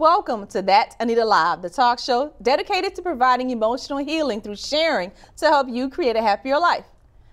[0.00, 5.12] Welcome to That Anita Live, the talk show dedicated to providing emotional healing through sharing
[5.36, 6.86] to help you create a happier life.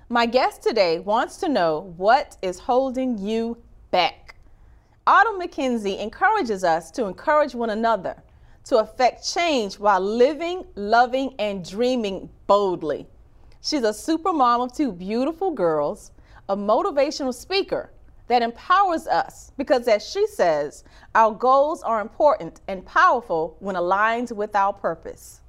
[0.10, 3.58] My guest today wants to know what is holding you
[3.92, 4.36] back.
[5.08, 8.22] Autumn McKenzie encourages us to encourage one another
[8.68, 13.08] to affect change while living, loving, and dreaming boldly.
[13.62, 16.12] She's a super mom of two beautiful girls,
[16.50, 17.92] a motivational speaker
[18.28, 20.84] that empowers us because, as she says,
[21.16, 25.42] our goals are important and powerful when aligned with our purpose.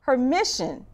[0.00, 0.86] Her mission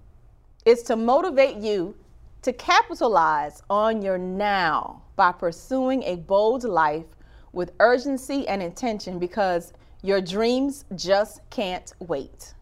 [0.65, 1.97] is to motivate you
[2.43, 7.07] to capitalize on your now by pursuing a bold life
[7.53, 9.73] with urgency and intention because
[10.05, 12.53] your dreams just can't wait.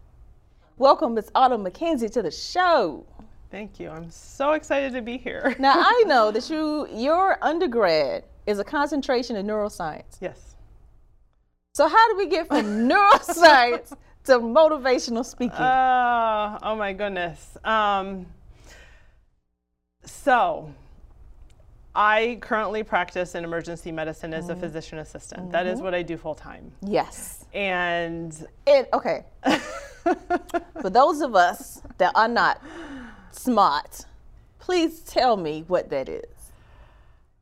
[0.77, 1.29] Welcome, Ms.
[1.35, 3.05] Autumn McKenzie, to the show.
[3.51, 3.89] Thank you.
[3.89, 5.53] I'm so excited to be here.
[5.59, 10.19] Now I know that you your undergrad is a concentration in neuroscience.
[10.21, 10.55] Yes.
[11.73, 15.57] So how do we get from neuroscience to motivational speaking?
[15.57, 17.57] Uh, oh my goodness.
[17.65, 18.25] Um,
[20.05, 20.73] so
[21.95, 25.51] I currently practice in emergency medicine as a physician assistant.
[25.51, 26.71] That is what I do full time.
[26.81, 27.45] yes.
[27.53, 28.35] And
[28.65, 29.25] It, okay.
[30.81, 32.61] For those of us that are not
[33.31, 34.05] smart,
[34.59, 36.25] please tell me what that is.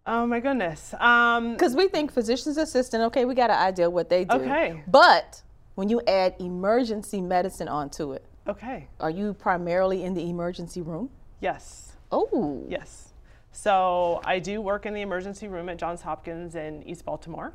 [0.05, 0.93] oh my goodness.
[0.99, 4.35] Um, Because we think physician's assistant, okay, we got an idea what they do.
[4.35, 4.83] Okay.
[4.85, 5.41] But
[5.75, 8.87] when you add emergency medicine onto it, okay.
[8.99, 11.09] are you primarily in the emergency room?
[11.39, 11.93] Yes.
[12.11, 12.65] Oh.
[12.67, 13.10] Yes.
[13.51, 17.53] So I do work in the emergency room at Johns Hopkins in East Baltimore,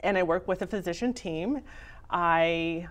[0.00, 1.62] and I work with a physician team.
[2.10, 2.88] I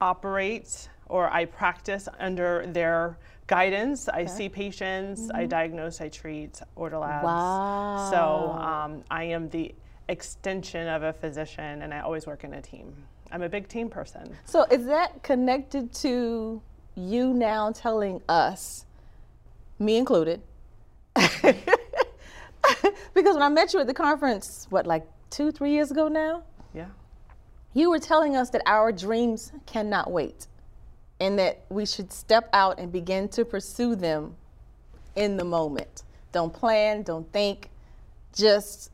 [0.00, 4.08] operate or I practice under their guidance.
[4.08, 7.24] I see patients, I diagnose, I treat, order labs.
[7.24, 8.08] Wow.
[8.10, 9.74] So um, I am the
[10.08, 12.92] extension of a physician, and I always work in a team.
[13.30, 14.36] I'm a big team person.
[14.44, 16.60] So is that connected to
[16.96, 18.84] you now telling us,
[19.78, 20.42] me included?
[23.14, 26.42] because when I met you at the conference, what, like two, three years ago now,
[26.74, 26.86] Yeah.
[27.74, 30.46] you were telling us that our dreams cannot wait
[31.20, 34.34] and that we should step out and begin to pursue them
[35.14, 36.02] in the moment.
[36.32, 37.70] Don't plan, don't think,
[38.34, 38.90] just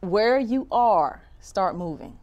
[0.00, 2.18] where you are, start moving.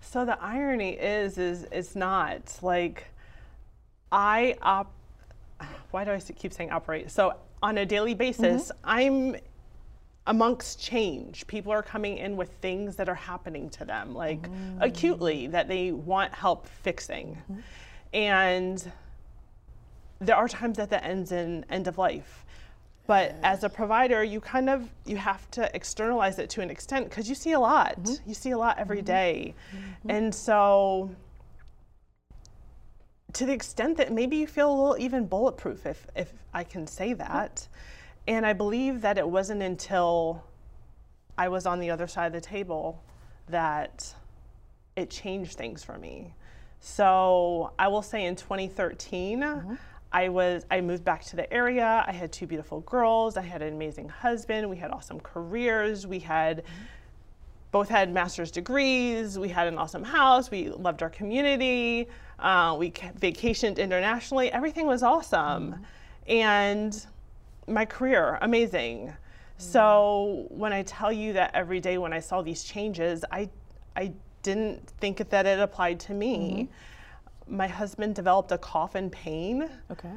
[0.00, 3.06] So the irony is, is it's not like
[4.10, 4.92] I op.
[5.90, 7.10] Why do I keep saying operate?
[7.10, 8.80] So on a daily basis, mm-hmm.
[8.84, 9.36] I'm
[10.26, 11.46] amongst change.
[11.46, 14.86] People are coming in with things that are happening to them, like oh.
[14.86, 17.60] acutely, that they want help fixing, mm-hmm.
[18.14, 18.92] and
[20.20, 22.44] there are times that that ends in end of life.
[23.06, 27.08] But as a provider, you kind of you have to externalize it to an extent
[27.08, 28.00] because you see a lot.
[28.00, 28.28] Mm-hmm.
[28.28, 29.54] You see a lot every day.
[30.08, 31.10] And so
[33.32, 36.86] to the extent that maybe you feel a little even bulletproof if if I can
[36.86, 37.66] say that.
[38.26, 40.44] And I believe that it wasn't until
[41.36, 43.02] I was on the other side of the table
[43.48, 44.14] that
[44.96, 46.34] it changed things for me.
[46.80, 49.74] So I will say in 2013, mm-hmm.
[50.12, 52.04] I was I moved back to the area.
[52.06, 53.36] I had two beautiful girls.
[53.36, 54.68] I had an amazing husband.
[54.68, 56.06] We had awesome careers.
[56.06, 56.84] We had mm-hmm.
[57.70, 59.38] both had master's degrees.
[59.38, 60.50] We had an awesome house.
[60.50, 62.08] We loved our community.
[62.40, 64.50] Uh, we vacationed internationally.
[64.50, 65.82] Everything was awesome, mm-hmm.
[66.26, 67.06] and
[67.66, 69.08] my career amazing.
[69.08, 69.12] Mm-hmm.
[69.58, 73.50] So when I tell you that every day when I saw these changes, I
[73.94, 74.12] I
[74.42, 76.68] didn't think that it applied to me.
[77.46, 77.56] Mm-hmm.
[77.56, 80.12] My husband developed a cough and pain, Okay.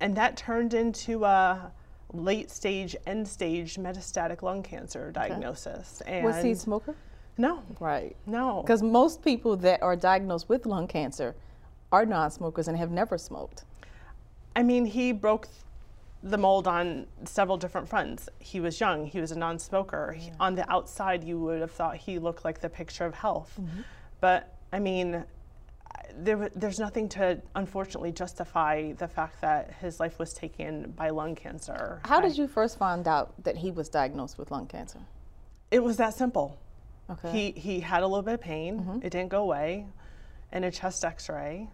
[0.00, 1.72] and that turned into a
[2.12, 6.02] late stage, end stage metastatic lung cancer diagnosis.
[6.06, 6.94] And Was he a smoker?
[7.38, 8.16] no, Right.
[8.26, 8.62] no.
[8.62, 11.34] Because most people that are diagnosed with lung cancer
[11.92, 13.64] are non smokers and have never smoked.
[14.54, 15.48] I mean, he broke
[16.22, 18.28] the mold on several different fronts.
[18.38, 20.12] He was young, he was a non smoker.
[20.18, 23.52] He- On the outside, you would have thought he looked like the picture of health.
[23.60, 23.80] Mm-hmm.
[24.20, 25.24] But I mean,
[26.14, 31.34] there, there's nothing to unfortunately justify the fact that his life was taken by lung
[31.34, 32.00] cancer.
[32.04, 35.00] How I- did you first find out that he was diagnosed with lung cancer?
[35.70, 36.58] It was that simple.
[37.10, 37.30] Okay.
[37.30, 38.98] He, he had a little bit of pain, mm-hmm.
[39.02, 39.86] it didn't go away,
[40.56, 41.68] and a chest x ray,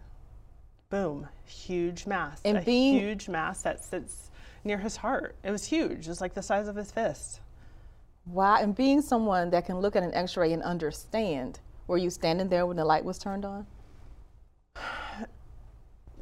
[0.89, 2.41] boom, huge mass.
[2.43, 4.29] And a being- huge mass that sits
[4.65, 5.37] near his heart.
[5.41, 7.39] It was huge, It was like the size of his fist.
[8.25, 8.57] Wow.
[8.57, 12.47] And being someone that can look at an x ray and understand Were you standing
[12.49, 13.65] there when the light was turned on?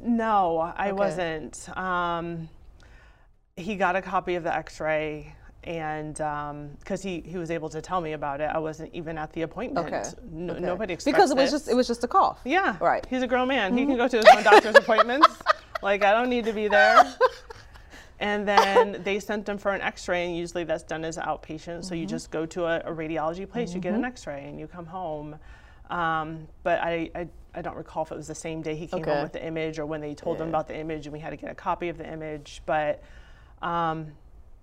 [0.04, 0.92] No, I Okay.
[0.92, 1.68] wasn't.
[1.78, 2.48] Um,
[3.56, 6.14] he got a copy of the X-ray, and
[6.80, 9.42] because he he was able to tell me about it, I wasn't even at the
[9.42, 9.86] appointment.
[9.86, 10.02] Okay.
[10.30, 10.60] No, Okay.
[10.64, 12.40] Nobody expects because it was just it was just a cough.
[12.44, 12.76] Yeah.
[12.80, 13.02] Right.
[13.02, 13.14] Mm-hmm.
[13.14, 13.76] He's a grown man.
[13.76, 15.28] He can go to his own doctor's appointments.
[15.82, 17.12] Like I don't need to be there.
[18.20, 21.84] And then they sent him for an X-ray, and usually that's done as outpatient.
[21.84, 22.08] So you Mm-hmm.
[22.10, 25.34] just go to a, a radiology place, you get an X-ray, and you come home.
[25.90, 29.00] Um, but I, I I don't recall if it was the same day he came
[29.00, 29.10] Okay.
[29.10, 30.50] home with the image or when they told him Yeah.
[30.50, 32.62] about the image and we had to get a copy of the image.
[32.64, 33.02] But
[33.60, 34.12] um,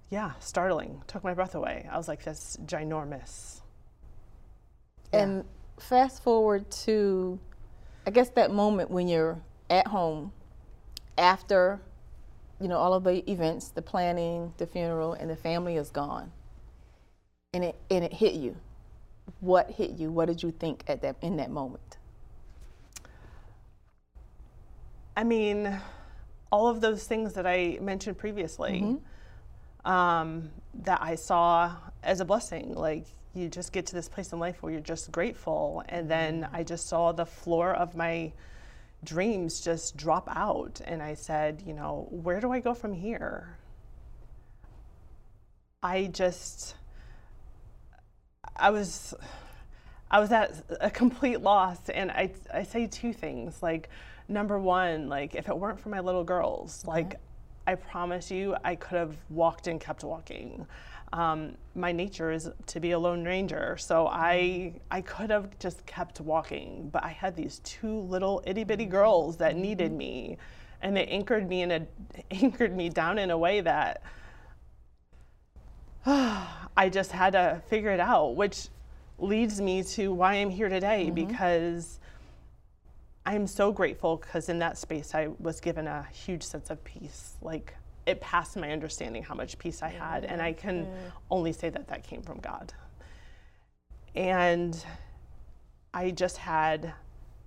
[0.10, 1.02] yeah, startling.
[1.08, 1.88] Took my breath away.
[1.92, 3.62] I was like, that's ginormous.
[5.14, 5.20] Yeah.
[5.22, 5.46] And
[5.80, 7.40] fast forward to,
[8.08, 9.40] I guess that moment when you're
[9.70, 10.32] at home,
[11.18, 11.80] after,
[12.60, 16.32] you know, all of the events, the planning, the funeral, and the family is gone,
[17.54, 18.56] and it and it hit you.
[19.42, 20.12] What hit you?
[20.12, 21.98] What did you think at that in that moment?
[25.16, 25.80] I mean,
[26.52, 28.96] all of those things that I mentioned previously mm-hmm.
[29.86, 30.50] Um,
[30.84, 32.74] that I saw as a blessing.
[32.74, 35.84] Like, you just get to this place in life where you're just grateful.
[35.90, 38.32] And then I just saw the floor of my
[39.04, 40.82] dreams just drop out.
[40.86, 43.58] And I said, you know, where do I go from here?
[45.82, 46.76] I just,
[48.56, 49.14] I was.
[50.12, 53.62] I was at a complete loss, and I, I say two things.
[53.62, 53.90] Like,
[54.30, 57.20] number one, like if it weren't for my little girls, like
[57.70, 60.66] I promise you, I could have walked and kept walking.
[61.14, 64.78] Um, my nature is to be a lone ranger, so I mm-hmm.
[64.90, 69.38] I could have just kept walking, but I had these two little itty bitty girls
[69.38, 69.62] that mm-hmm.
[69.62, 70.38] needed me,
[70.82, 71.88] and they anchored me in a
[72.32, 74.02] anchored me down in a way that
[76.08, 78.70] I just had to figure it out, which
[79.20, 81.28] leads me to why I'm here today mm-hmm.
[81.28, 82.00] because
[83.26, 87.36] I'm so grateful because in that space I was given a huge sense of peace.
[87.42, 87.76] Like
[88.06, 90.88] it passed my understanding how much peace I had, and I can
[91.30, 92.74] only say that that came from God.
[94.16, 94.84] And
[95.94, 96.94] I just had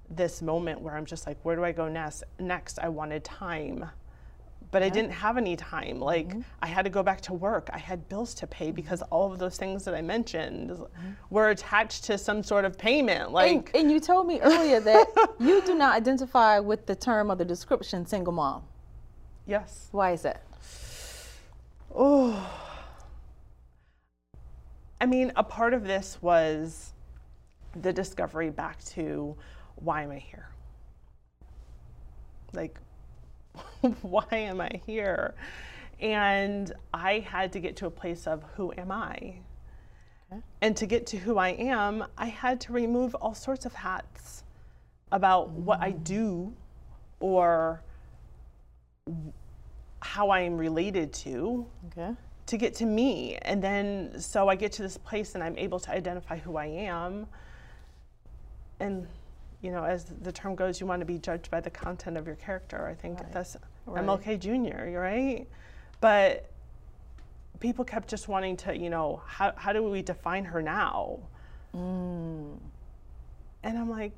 [0.08, 2.22] this moment where I'm just like, where do I go next?
[2.38, 3.90] Next, I wanted time
[4.72, 6.00] but I didn't have any time.
[6.00, 6.40] Like mm-hmm.
[6.62, 7.68] I had to go back to work.
[7.72, 8.74] I had bills to pay mm-hmm.
[8.74, 11.10] because all of those things that I mentioned mm-hmm.
[11.30, 13.26] were attached to some sort of payment.
[13.26, 17.30] And, Like and you told me earlier that you do not identify with the term
[17.30, 18.62] or the description single mom.
[19.46, 19.88] yes.
[19.92, 20.42] Why is that?
[21.94, 22.50] Oh.
[25.02, 26.94] I mean, a part of this was
[27.78, 29.36] the discovery back to
[29.76, 30.48] why am I here?
[32.54, 32.78] Like,
[34.02, 35.34] why am I here?
[36.00, 39.36] And I had to get to a place of who am I?
[40.60, 44.44] And to get to who I am, I had to remove all sorts of hats
[45.10, 46.04] about what I mm.
[46.04, 46.52] do
[47.20, 47.82] or
[50.00, 52.14] how I am related to Okay.
[52.46, 53.36] to get to me.
[53.42, 56.66] And then so I get to this place and I'm able to identify who I
[56.66, 57.26] am.
[58.80, 59.06] And
[59.62, 62.26] you know, as the term goes, you want to be judged by the content of
[62.26, 62.86] your character.
[62.86, 63.32] I think Right.
[63.32, 63.56] that's
[63.86, 64.04] Right.
[64.04, 65.46] MLK Jr., you're right?
[66.00, 66.50] But
[67.60, 71.20] people kept just wanting to, you know, how, how do we define her now?
[71.74, 72.58] Mm.
[73.62, 74.12] And I'm like,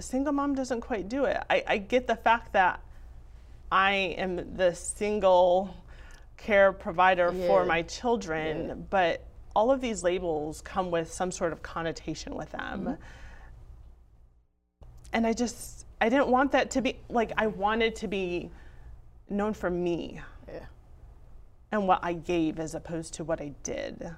[0.00, 1.36] single mom doesn't quite do it.
[1.48, 2.80] I, I get the fact that
[3.70, 5.74] I am the single
[6.36, 8.74] care provider for my children, Yeah.
[8.74, 9.24] but
[9.54, 12.80] all of these labels come with some sort of connotation with them.
[12.80, 13.02] Mm-hmm.
[15.12, 18.50] And I just, I didn't want that to be, like, I wanted to be
[19.30, 20.60] known for me Yeah.
[21.72, 24.10] and what I gave as opposed to what I did.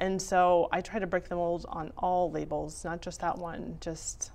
[0.00, 3.78] And so I try to break the mold on all labels, not just that one.
[3.80, 4.30] Just,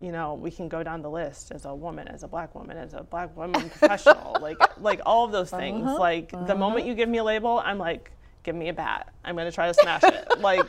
[0.00, 2.76] you know, we can go down the list as a woman, as a black woman,
[2.76, 5.86] as a black woman professional, like like all of those things.
[5.86, 8.10] Uh-huh, Like the moment you give me a label, I'm like,
[8.42, 9.12] give me a bat.
[9.24, 10.40] I'm gonna try to smash it.
[10.40, 10.68] Like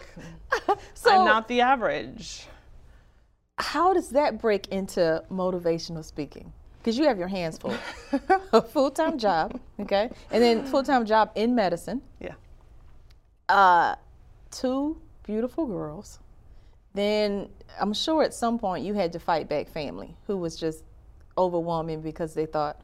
[0.94, 2.46] So I'm not the average.
[3.58, 6.52] How does that break into motivational speaking?
[6.80, 7.76] Because you have your hands full.
[8.54, 10.10] a full time job, okay?
[10.32, 12.02] And then full time job in medicine.
[12.20, 12.34] Yeah.
[13.48, 13.96] Uh,
[14.52, 16.20] two beautiful girls.
[16.94, 20.84] Then I'm sure at some point you had to fight back family who was just
[21.38, 22.82] overwhelming because they thought,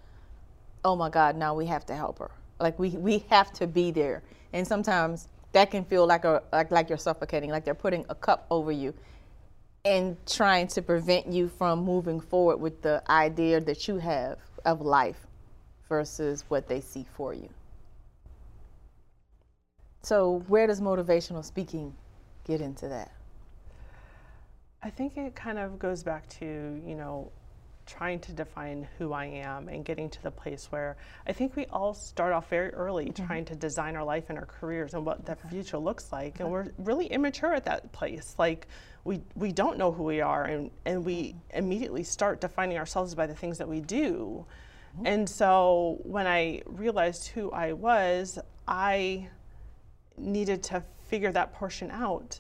[0.86, 2.32] oh my God, now we have to help her.
[2.60, 4.24] Like we, we have to be there.
[4.54, 8.16] And sometimes that can feel like a like, like you're suffocating, like they're putting a
[8.16, 8.94] cup over you
[9.86, 14.82] and trying to prevent you from moving forward with the idea that you have of
[14.82, 15.26] life
[15.88, 17.50] versus what they see for you.
[20.02, 21.94] So, where does motivational speaking
[22.46, 23.12] get into that?
[24.82, 26.46] I think it kind of goes back to,
[26.86, 27.32] you know,
[27.90, 30.96] trying to define who I am and getting to the place where
[31.28, 33.26] I think we all start off very early mm-hmm.
[33.26, 36.36] trying to design our life and our careers and what that future looks like.
[36.36, 36.44] Okay.
[36.44, 38.36] And we're really immature at that place.
[38.38, 38.68] Like
[39.04, 43.26] we, we don't know who we are and, and we immediately start defining ourselves by
[43.26, 44.46] the things that we do.
[44.96, 45.08] Mm-hmm.
[45.08, 49.28] And so when I realized who I was, I
[50.18, 52.40] needed to figure that portion out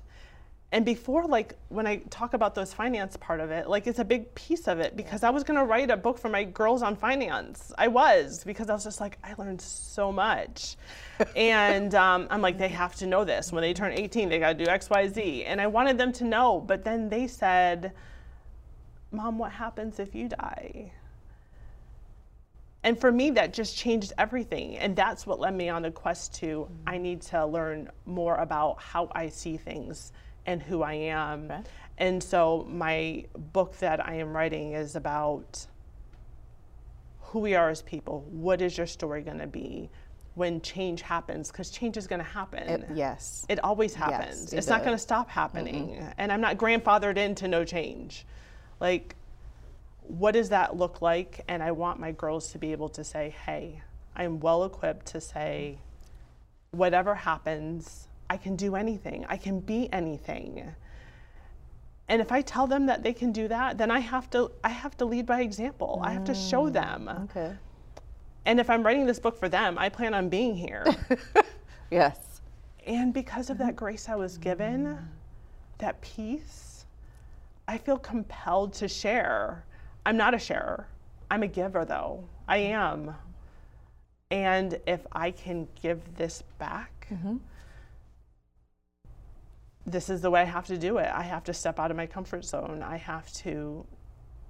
[0.72, 4.06] and before like when i talk about those finance part of it like it's a
[4.06, 6.82] big piece of it because i was going to write a book for my girls
[6.82, 7.72] on finance.
[7.78, 10.76] I was because i was just like i learned so much.
[11.36, 13.52] And um, i'm like they have to know this.
[13.52, 16.60] When they turn 18 they got to do xyz and i wanted them to know
[16.60, 17.94] but then they said
[19.12, 20.92] mom what happens if you die?
[22.82, 24.78] And for me that just changed everything.
[24.78, 26.74] And that's what led me on the quest to mm-hmm.
[26.86, 30.12] i need to learn more about how i see things
[30.50, 31.52] and who I am.
[31.52, 31.62] Okay.
[32.00, 35.66] And so my book that I am writing is about
[37.20, 38.26] who we are as people.
[38.32, 39.90] What is your story going to be
[40.34, 41.52] when change happens?
[41.52, 42.68] Because change is going to happen.
[42.68, 43.46] It, yes.
[43.48, 44.42] It always happens.
[44.42, 44.70] Yes, it it's does.
[44.70, 45.90] not going to stop happening.
[45.90, 46.10] Mm-hmm.
[46.18, 48.26] And I'm not grandfathered into no change.
[48.80, 49.16] Like,
[50.02, 51.44] what does that look like?
[51.48, 53.84] And I want my girls to be able to say, hey,
[54.16, 55.78] I'm well equipped to say,
[56.72, 60.74] whatever happens, I can do anything, I can be anything.
[62.10, 64.70] And if I tell them that they can do that, then I have to I
[64.70, 66.00] have to lead by example.
[66.02, 66.08] Mm.
[66.08, 67.28] I have to show mm, them.
[67.30, 67.54] Okay.
[68.46, 70.86] And if I'm writing this book for them, I plan on being here.
[71.92, 72.42] yes.
[72.88, 75.06] And because of that grace I was given, mm.
[75.78, 76.86] that peace,
[77.68, 79.66] I feel compelled to share.
[80.06, 80.88] I'm not a sharer.
[81.30, 82.24] I'm a giver though.
[82.48, 83.14] I am.
[84.32, 87.38] And if I can give this back, mm-hmm
[89.92, 91.10] this is the way I have to do it.
[91.14, 92.84] I have to step out of my comfort zone.
[92.84, 93.86] I have to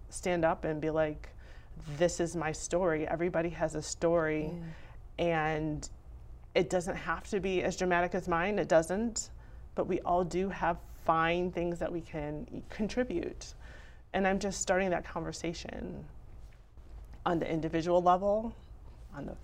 [0.10, 1.29] stand up and be like,
[1.98, 3.08] this is my story.
[3.08, 4.51] Everybody has a story.
[5.17, 5.88] And
[6.55, 9.29] it doesn't have to be as dramatic as mine, it doesn't.
[9.75, 13.53] But we all do have fine things that we can contribute.
[14.13, 16.03] And I'm just starting that conversation
[17.25, 18.53] on the individual level,
[19.15, 19.36] on the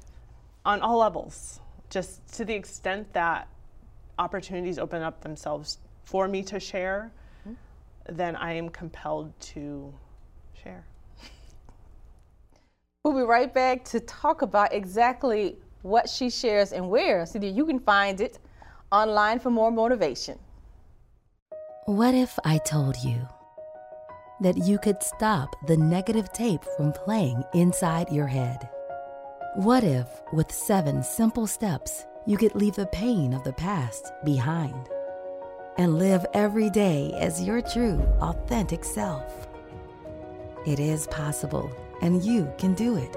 [0.66, 1.60] on all levels,
[1.92, 3.48] just to the extent that
[4.18, 8.16] opportunities open up themselves for me to share, mm-hmm.
[8.16, 9.94] then I am compelled to
[10.54, 10.86] share.
[13.04, 17.50] We'll be right back to talk about exactly what she shares and where so that
[17.50, 18.40] you can find it
[18.92, 20.40] online for more motivation.
[21.86, 23.28] What if I told you
[24.42, 28.68] that you could stop the negative tape from playing inside your head?
[29.56, 34.90] What if, with seven simple steps, you could leave the pain of the past behind?
[35.77, 39.48] And live every day as your true, authentic self.
[40.65, 43.12] It is possible, and you can do it.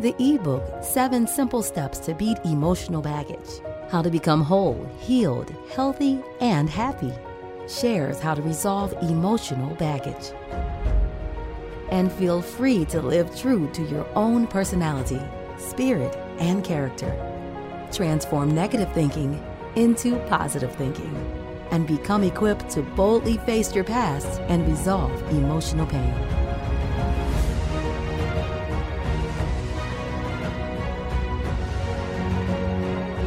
[0.00, 6.20] The ebook, Seven Simple Steps to Beat Emotional Baggage How to Become Whole, Healed, Healthy,
[6.40, 7.12] and Happy,
[7.68, 10.32] shares how to resolve emotional baggage.
[11.90, 15.20] And feel free to live true to your own personality,
[15.58, 17.12] spirit, and character.
[17.92, 19.42] Transform negative thinking
[19.76, 21.43] into positive thinking
[21.74, 26.14] and become equipped to boldly face your past and resolve emotional pain.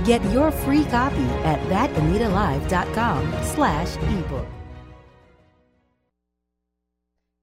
[0.05, 4.47] Get your free copy at thatanitalive.com slash ebook.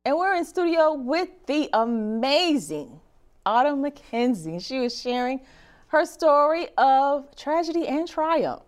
[0.07, 2.99] And we're in studio with the amazing
[3.45, 4.65] Autumn McKenzie.
[4.65, 5.43] She was sharing
[5.89, 8.63] her story of tragedy and triumph.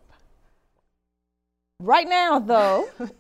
[1.81, 2.89] Right now, though,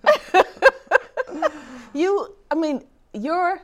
[1.94, 3.60] you, I mean, your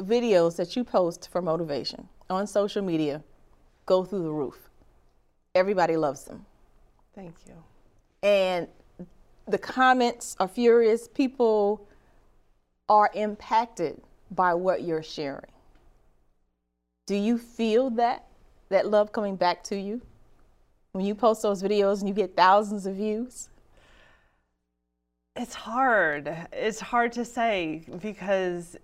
[0.00, 3.22] videos that you post for motivation on social media
[3.86, 4.68] go through the roof.
[5.54, 6.44] Everybody loves them.
[7.14, 7.54] Thank you.
[8.22, 8.68] And
[9.48, 11.08] the comments are furious.
[11.08, 11.88] People
[12.90, 15.50] are impacted by what you're sharing.
[17.06, 18.26] Do you feel that
[18.68, 20.02] that love coming back to you
[20.92, 23.48] when you post those videos and you get thousands of views?
[25.36, 26.34] It's hard.
[26.52, 28.76] It's hard to say because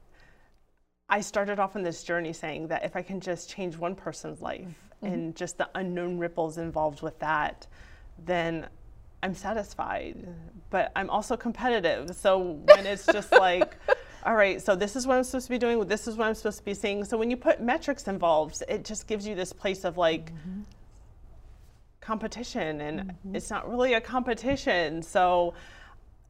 [1.09, 4.40] I started off on this journey saying that if I can just change one person's
[4.40, 4.66] life
[5.02, 5.06] mm-hmm.
[5.06, 7.66] and just the unknown ripples involved with that,
[8.25, 8.66] then
[9.23, 10.28] I'm satisfied.
[10.71, 12.14] But I'm also competitive.
[12.14, 13.76] So when it's just like,
[14.25, 16.35] all right, so this is what I'm supposed to be doing, this is what I'm
[16.35, 17.04] supposed to be seeing.
[17.04, 20.61] So when you put metrics involved, it just gives you this place of like, mm-hmm.
[22.00, 23.37] competition and mm-hmm.
[23.37, 25.54] it's not really a competition so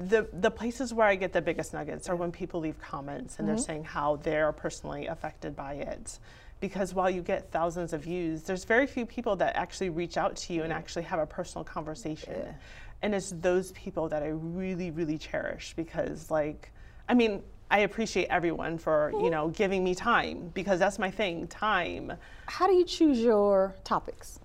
[0.08, 3.48] the the places where I get the biggest nuggets are when people leave comments and
[3.48, 3.64] they're mm-hmm.
[3.64, 6.18] saying how they're personally affected by it.
[6.60, 10.36] Because while you get thousands of views, there's very few people that actually reach out
[10.36, 12.54] to you and actually have a personal conversation.
[13.02, 16.70] And it's those people that I really, really cherish because like
[17.08, 19.30] I mean, I appreciate everyone for, you mm-hmm.
[19.30, 22.12] know, giving me time because that's my thing, time.
[22.46, 24.38] How do you choose your topics?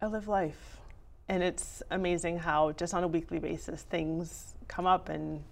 [0.00, 0.78] I live life.
[1.28, 5.42] And it's amazing how just on a weekly basis things come up and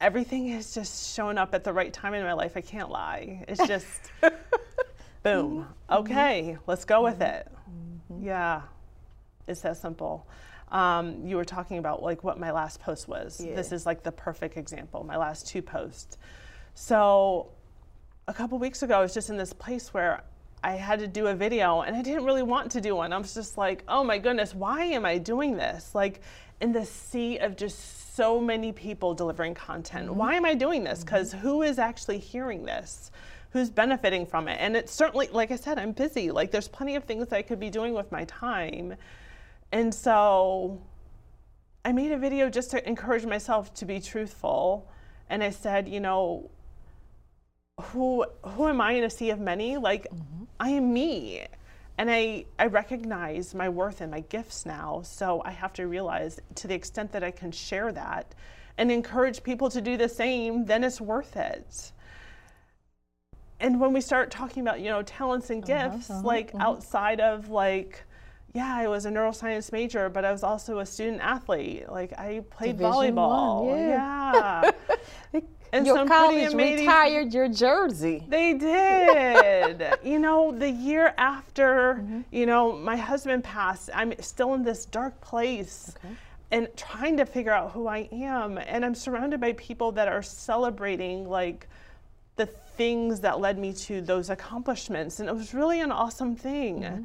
[0.00, 2.56] everything is just showing up at the right time in my life.
[2.56, 3.44] I can't lie.
[3.48, 4.10] It's just
[5.22, 5.66] boom.
[5.88, 5.94] Mm-hmm.
[5.94, 6.62] Okay, mm-hmm.
[6.66, 7.22] let's go with mm-hmm.
[7.22, 8.24] it.
[8.24, 8.62] Yeah.
[9.46, 10.26] It's that simple.
[10.70, 13.38] Um, you were talking about like what my last post was.
[13.38, 15.04] This is like the perfect example.
[15.04, 16.18] My last two posts.
[16.74, 17.50] So
[18.26, 20.24] a couple weeks ago, I was just in this place where
[20.64, 23.12] I had to do a video and I didn't really want to do one.
[23.12, 25.94] I was just like, oh my goodness, why am I doing this?
[25.94, 26.22] Like
[26.62, 30.12] in the sea of just so many people delivering content.
[30.12, 31.00] Why am I doing this?
[31.00, 31.04] Mm-hmm.
[31.04, 33.10] Because who is actually hearing this?
[33.50, 34.56] Who's benefiting from it?
[34.58, 36.30] And it's certainly, like I said, I'm busy.
[36.30, 38.96] Like there's plenty of things I could be doing with my time.
[39.70, 40.80] And so
[41.84, 44.90] I made a video just to encourage myself to be truthful.
[45.28, 46.50] And I said, you know,
[47.80, 49.76] who who am I in a sea of many?
[49.76, 50.43] Like mm-hmm.
[50.64, 51.44] I am me.
[51.98, 55.02] And I, I recognize my worth and my gifts now.
[55.04, 58.34] So I have to realize to the extent that I can share that
[58.78, 61.92] and encourage people to do the same, then it's worth it.
[63.60, 66.62] And when we start talking about, you know, talents and gifts, like mm-hmm.
[66.62, 68.02] outside of like,
[68.54, 71.90] yeah, I was a neuroscience major, but I was also a student athlete.
[71.90, 73.88] Like I played Division one, volleyball.
[73.88, 74.70] yeah.
[75.32, 75.40] yeah.
[75.74, 78.24] And your college retired your jersey.
[78.28, 79.98] They did.
[80.04, 82.20] you know, the year after, Mm-hmm.
[82.30, 85.94] you know, my husband passed, I'm still in this dark place
[86.50, 88.58] and trying to figure out who I am.
[88.58, 91.66] And I'm surrounded by people that are celebrating like
[92.36, 95.20] the things that led me to those accomplishments.
[95.20, 96.82] And it was really an awesome thing.
[96.82, 97.02] Mm-hmm.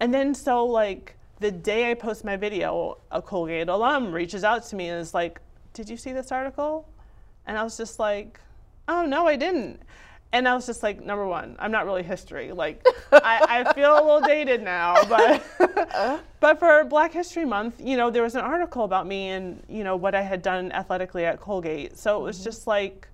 [0.00, 4.64] And then so like the day I post my video, a Colgate alum reaches out
[4.66, 5.40] to me and is like,
[5.74, 6.88] Did you see this article?
[7.46, 8.40] And I was just like,
[8.88, 9.80] oh, no, I didn't.
[10.32, 12.52] And I was just like, number one, I'm not really history.
[12.52, 17.96] Like, I, I feel a little dated now, but but for Black History Month, you
[17.96, 21.24] know, there was an article about me and you know what I had done athletically
[21.24, 21.98] at Colgate.
[21.98, 22.44] So it was mm-hmm.
[22.44, 23.08] just like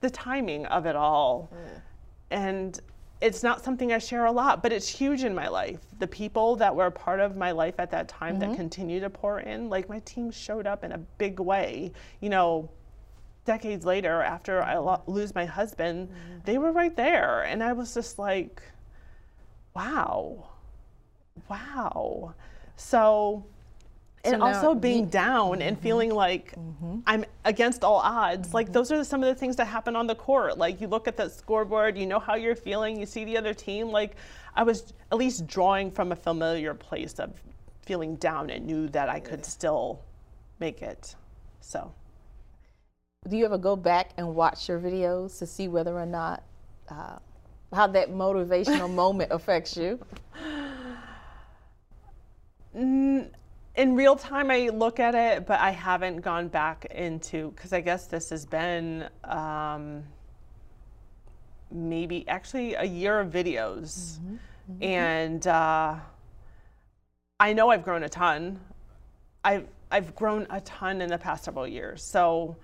[0.00, 1.80] the timing of it all, mm.
[2.30, 2.80] and
[3.20, 5.78] it's not something I share a lot, but it's huge in my life.
[6.00, 8.56] The people that were part of my life at that time that mm-hmm.
[8.56, 11.92] continue to pour in, like my team showed up in a big way.
[12.20, 12.68] You know,
[13.44, 16.38] decades later, after I lo- lose my husband, mm-hmm.
[16.44, 18.62] they were right there, and I was just like,
[19.74, 20.48] wow,
[21.48, 22.34] wow.
[22.76, 23.44] So.
[24.24, 25.82] And So also being you- down and mm-hmm.
[25.82, 27.00] feeling like mm-hmm.
[27.08, 28.54] I'm against all odds.
[28.54, 30.58] Like those are some of the things that happen on the court.
[30.58, 33.52] Like you look at the scoreboard, you know how you're feeling, you see the other
[33.52, 33.88] team.
[33.88, 34.14] Like
[34.54, 37.32] I was at least drawing from a familiar place of
[37.84, 40.00] feeling down and knew that I could still
[40.60, 41.16] make it.
[41.60, 41.92] So
[43.28, 46.42] Do you ever go back and watch your videos to see whether or not
[46.88, 47.18] uh,
[47.72, 50.00] how that motivational moment affects you?
[52.74, 53.30] in
[53.76, 58.06] real time I look at it, but I haven't gone back into because I guess
[58.06, 60.02] this has been um,
[61.70, 64.18] maybe actually a year of videos,
[64.80, 65.96] and uh,
[67.38, 68.58] I know I've grown a ton.
[69.44, 72.02] I've I've grown a ton in the past several years.
[72.02, 72.56] So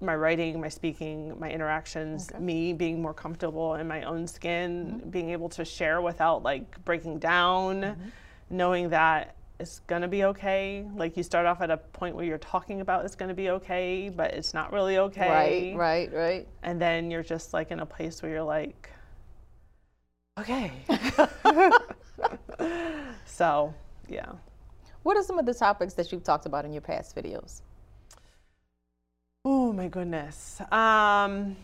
[0.00, 5.10] my writing, my speaking, my interactions, me being more comfortable in my own skin, mm-hmm.
[5.10, 8.08] being able to share without like breaking down, mm-hmm.
[8.50, 10.86] knowing that it's gonna be okay.
[10.94, 14.08] Like you start off at a point where you're talking about it's gonna be okay,
[14.08, 15.74] but it's not really okay.
[15.76, 16.48] Right, right, right.
[16.62, 18.90] And then you're just like in a place where you're like,
[20.38, 20.72] okay.
[23.26, 23.74] so,
[24.08, 24.32] yeah.
[25.02, 27.60] What are some of the topics that you've talked about in your past videos?
[29.44, 30.60] Oh my goodness.
[30.60, 31.56] Um,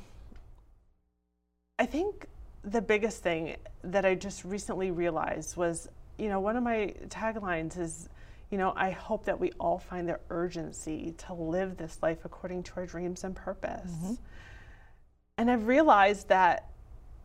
[1.78, 2.26] I think
[2.64, 7.78] the biggest thing that I just recently realized was, you know, one of my taglines
[7.78, 8.08] is,
[8.50, 12.62] you know, I hope that we all find the urgency to live this life according
[12.64, 13.92] to our dreams and purpose.
[15.36, 16.70] And I've realized that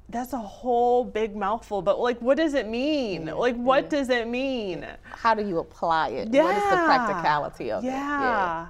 [0.10, 3.28] that's a whole big mouthful, but like, what does it mean?
[3.28, 4.86] like, what does it mean?
[5.04, 6.28] How do you apply it?
[6.30, 7.88] What is the practicality of it?
[7.88, 8.68] yeah.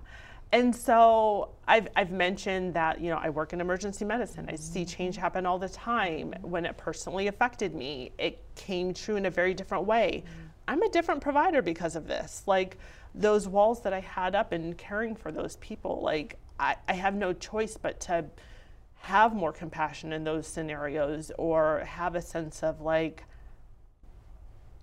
[0.51, 4.47] And so I've, I've mentioned that, you know, I work in emergency medicine.
[4.49, 4.89] I see Mm-hmm.
[4.89, 6.33] change happen all the time.
[6.41, 10.23] When it personally affected me, it came true in a very different way.
[10.25, 10.47] Mm-hmm.
[10.67, 12.43] I'm a different provider because of this.
[12.45, 12.77] Like,
[13.13, 17.13] those walls that I had up and caring for those people, like I, I have
[17.13, 18.25] no choice but to
[18.95, 23.25] have more compassion in those scenarios or have a sense of like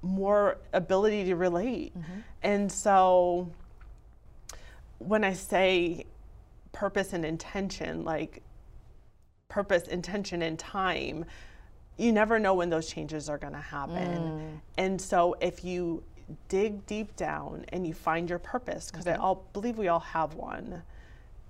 [0.02, 1.94] more ability to relate.
[2.42, 3.50] And so
[4.98, 6.06] when I say
[6.72, 8.42] purpose and intention, like
[9.48, 11.24] purpose, intention, and time,
[11.96, 14.18] you never know when those changes are going to happen.
[14.18, 14.60] Mm.
[14.76, 16.02] And so if you
[16.48, 19.22] dig deep down and you find your purpose, because I mm-hmm.
[19.22, 20.82] all believe we all have one,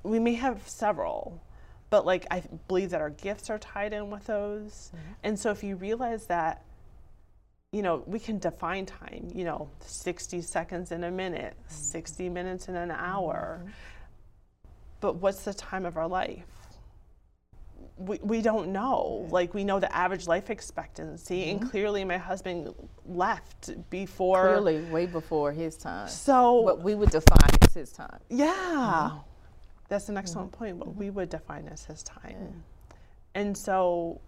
[0.03, 1.43] we may have several.
[1.91, 4.93] But like I believe that our gifts are tied in with those.
[4.95, 5.13] Mm-hmm.
[5.25, 6.65] And so if you realize that
[7.73, 11.75] you know, we can define time, you know, 60 seconds in a minute, mm-hmm.
[11.75, 13.61] 60 minutes in an hour.
[13.61, 13.71] Mm-hmm.
[15.01, 16.47] But what's the time of our life?
[17.99, 19.27] We, we don't know.
[19.31, 21.69] Like, we know the average life expectancy, and mm-hmm.
[21.69, 22.73] clearly my husband
[23.07, 24.49] left before.
[24.49, 26.09] Clearly, way before his time.
[26.09, 28.19] So, What we would define as his time.
[28.31, 29.11] yeah,
[29.89, 30.77] that's an excellent point.
[30.77, 32.65] What we would define as his time.
[33.35, 34.21] And so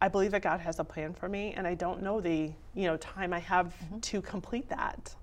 [0.00, 2.84] I believe that God has a plan for me, and I don't know the you
[2.86, 5.14] know time I have to complete that.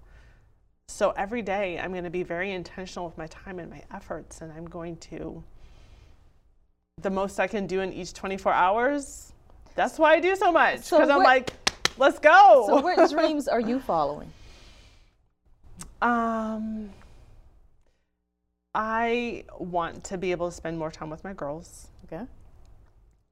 [0.89, 4.41] So every day I'm going to be very intentional with my time and my efforts,
[4.41, 5.43] and I'm going to
[7.01, 9.33] the most I can do in each 24 hours.
[9.75, 11.53] That's why I do so much So because I'm like,
[11.97, 12.63] let's go.
[12.67, 14.31] So, what dreams are you following?
[16.01, 16.89] Um,
[18.73, 21.87] I want to be able to spend more time with my girls.
[22.05, 22.23] Okay.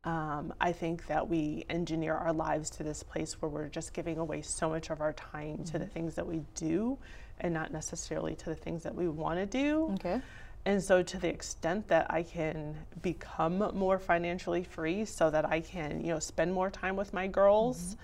[0.05, 4.19] Um, I think that we engineer our lives to this place where we're just giving
[4.19, 5.93] away so much of our time to the mm-hmm.
[5.93, 6.97] things that we do
[7.39, 9.89] and not necessarily to the things that we want to do.
[9.95, 10.21] Okay.
[10.67, 15.59] And so, to the extent that I can become more financially free, so that I
[15.59, 17.99] can, you know, spend more time with my girls, mm-hmm.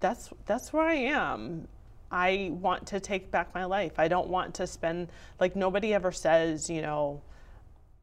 [0.00, 1.68] that's that's where I am.
[2.10, 3.92] I want to take back my life.
[3.98, 5.08] I don't want to spend
[5.40, 7.22] like nobody ever says, you know,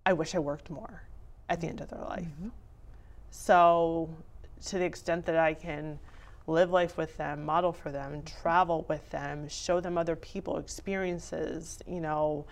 [0.06, 1.04] I wish I worked more
[1.48, 2.26] at the end of their life.
[2.26, 2.50] Mm-hmm.
[3.32, 4.10] So,
[4.66, 6.00] to the extent that I can
[6.48, 11.80] live life with them, model for them, travel with them, show them other people experiences,
[11.88, 12.46] you know,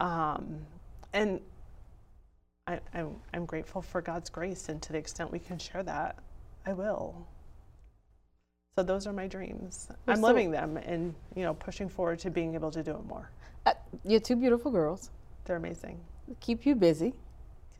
[0.00, 0.60] um,
[1.12, 1.40] and
[2.66, 6.18] I, I'm, I'm grateful for God's grace, and to the extent we can share that,
[6.66, 7.26] I will.
[8.76, 9.88] So those are my dreams.
[10.06, 13.04] Well, I'm living them, and you know, pushing forward to being able to do it
[13.04, 13.30] more.
[13.66, 15.10] Uh, you're two beautiful girls.
[15.44, 16.00] They're amazing.
[16.40, 17.12] Keep you busy.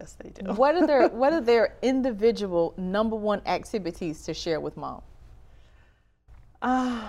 [0.00, 0.52] Yes, they do.
[0.52, 5.02] What are their What are their individual number one activities to share with mom?
[6.62, 7.02] Uh,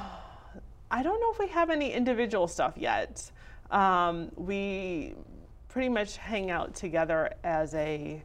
[0.89, 3.31] I don't know if we have any individual stuff yet.
[3.69, 5.15] Um, we
[5.69, 8.21] pretty much hang out together as a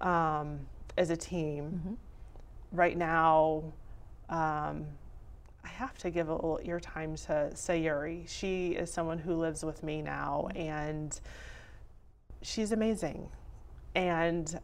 [0.00, 0.60] um,
[0.96, 1.98] as a team.
[2.72, 3.64] Right now,
[4.30, 4.86] um,
[5.62, 8.26] I have to give a little ear time to Sayuri.
[8.28, 11.18] She is someone who lives with me now, and
[12.40, 13.28] she's amazing.
[13.94, 14.58] And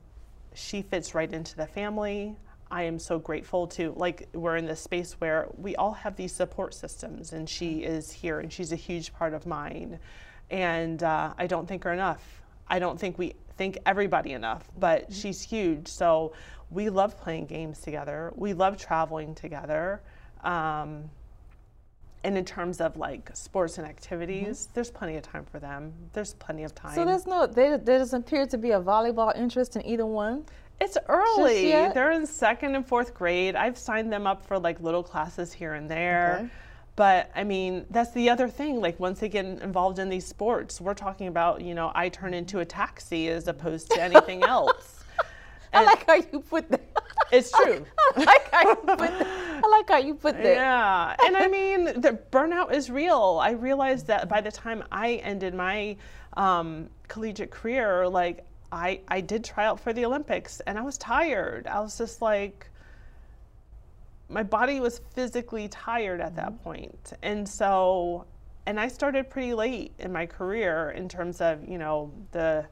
[0.55, 2.37] she fits right into the family.
[2.71, 6.33] I am so grateful to like we're in this space where we all have these
[6.33, 9.99] support systems, and she is here, and she's a huge part of mine.
[10.51, 12.43] And uh, I don't think her enough.
[12.69, 15.87] I don't think we think everybody enough, but she's huge.
[15.89, 16.33] So
[16.71, 18.33] we love playing games together.
[18.35, 20.03] We love traveling together.
[20.43, 21.11] Um,
[22.25, 24.71] and in terms of like sports and activities, mm-hmm.
[24.75, 25.93] there's plenty of time for them.
[26.13, 26.95] There's plenty of time.
[26.95, 30.45] So there's no there, there doesn't appear to be a volleyball interest in either one.
[30.81, 31.71] It's early.
[31.71, 33.57] They're in second and fourth grade.
[33.57, 36.39] I've signed them up for like little classes here and there.
[36.41, 36.51] Okay.
[36.97, 38.81] But I mean, that's the other thing.
[38.81, 42.35] Like once they get involved in these sports, we're talking about, you know, I turn
[42.35, 45.05] into a taxi as opposed to anything else.
[45.73, 46.83] I like how you put that.
[47.31, 47.85] it's true.
[48.17, 49.46] I like how you put that.
[49.67, 50.45] I like how you put that.
[50.45, 53.41] Yeah, and I mean, the burnout is real.
[53.43, 55.97] I realized that by the time I ended my
[56.37, 60.97] um, collegiate career, like I, I did try out for the Olympics, and I was
[60.99, 61.67] tired.
[61.67, 62.69] I was just like,
[64.29, 68.25] my body was physically tired at that point, and so,
[68.67, 72.67] and I started pretty late in my career in terms of you know the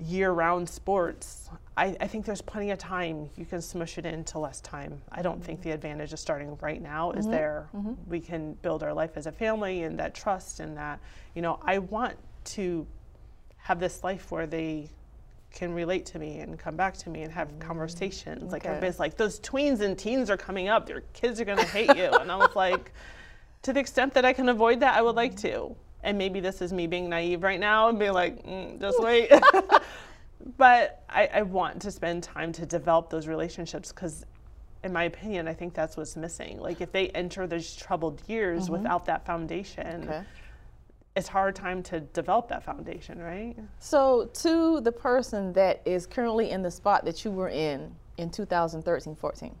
[0.00, 1.50] year-round sports.
[1.76, 3.30] I, I think there's plenty of time.
[3.36, 5.00] You can smush it into less time.
[5.10, 7.32] I don't think the advantage of starting right now is mm-hmm.
[7.32, 7.68] there.
[7.74, 7.92] Mm-hmm.
[8.06, 11.00] We can build our life as a family and that trust and that,
[11.34, 12.86] you know, I want to
[13.58, 14.88] have this life where they
[15.50, 18.52] can relate to me and come back to me and have conversations.
[18.52, 20.88] Like everybody's like, those tweens and teens are coming up.
[20.88, 22.04] Your kids are gonna hate you.
[22.04, 22.92] and I was like,
[23.62, 25.74] to the extent that I can avoid that, I would like to.
[26.08, 29.30] And maybe this is me being naive right now and being like, mm, just wait.
[30.56, 34.24] but I, I want to spend time to develop those relationships because,
[34.82, 36.60] in my opinion, I think that's what's missing.
[36.60, 40.22] Like if they enter those troubled years without that foundation, Okay.
[41.14, 43.54] it's hard time to develop that foundation, right?
[43.78, 48.30] So, to the person that is currently in the spot that you were in in
[48.30, 49.54] 2013 14,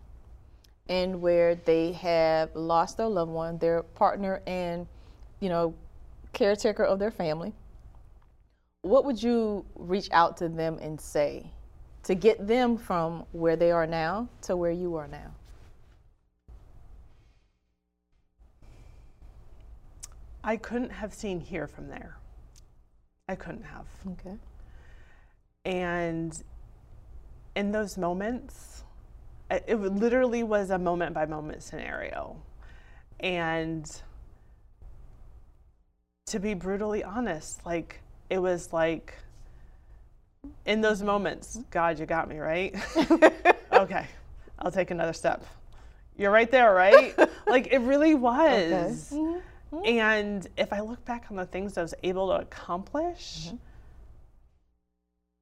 [0.88, 4.86] and where they have lost their loved one, their partner, and
[5.40, 5.74] you know,
[6.32, 7.52] caretaker of their family,
[8.82, 11.50] what would you reach out to them and say
[12.04, 15.34] to get them from where they are now to where you are now?
[20.42, 22.16] I couldn't have seen here from there.
[23.28, 23.86] I couldn't have.
[24.12, 24.36] Okay.
[25.64, 26.32] And
[27.54, 28.84] in those moments,
[29.50, 32.36] it it literally was a moment by moment scenario.
[33.20, 33.84] And
[36.30, 39.14] to be brutally honest, like it was like
[40.66, 42.74] in those moments, God, you got me, right?
[43.72, 44.06] okay,
[44.58, 45.44] I'll take another step.
[46.16, 47.14] You're right there, right?
[47.46, 49.10] like it really was.
[49.12, 49.38] Mm-hmm.
[49.76, 49.86] Mm-hmm.
[49.86, 53.56] And if I look back on the things I was able to accomplish, mm-hmm.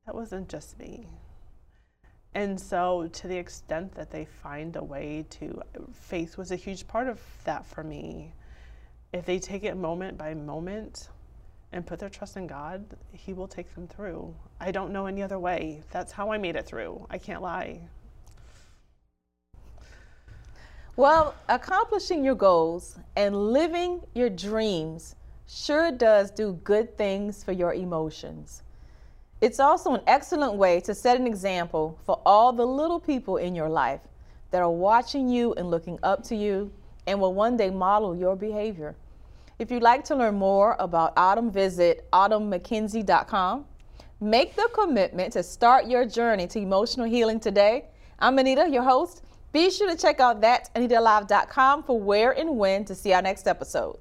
[0.07, 1.07] that wasn't just me.
[2.35, 5.63] And so, to the extent that they find a way to,
[5.95, 8.35] faith was a huge part of that for me.
[9.13, 11.09] If they take it moment by moment
[11.73, 14.35] and put their trust in God, He will take them through.
[14.61, 15.83] I don't know any other way.
[15.91, 17.07] That's how I made it through.
[17.11, 17.81] I can't lie.
[20.97, 25.15] Well, accomplishing your goals and living your dreams
[25.47, 28.63] sure does do good things for your emotions.
[29.43, 33.55] It's also an excellent way to set an example for all the little people in
[33.55, 34.01] your life
[34.51, 36.73] that are watching you and looking up to you
[37.07, 38.95] and will one day model your behavior.
[39.59, 43.65] If you'd like to learn more about Autumn, visit autumnmckenzie.com.
[44.21, 47.87] Make the commitment to start your journey to emotional healing today.
[48.19, 49.23] I'm Anita, your host.
[49.53, 53.47] Be sure to check out that AnitaLive.com for where and when to see our next
[53.47, 53.99] episode.